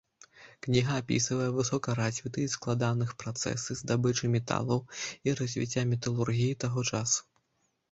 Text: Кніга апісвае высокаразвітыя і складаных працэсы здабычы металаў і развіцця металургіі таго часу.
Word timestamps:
Кніга 0.67 0.93
апісвае 1.01 1.49
высокаразвітыя 1.57 2.47
і 2.53 2.53
складаных 2.55 3.13
працэсы 3.25 3.77
здабычы 3.83 4.33
металаў 4.39 4.83
і 5.29 5.37
развіцця 5.43 5.87
металургіі 5.93 6.61
таго 6.67 6.89
часу. 6.91 7.21